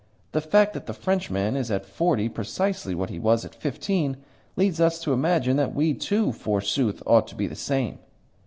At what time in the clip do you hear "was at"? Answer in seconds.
3.19-3.53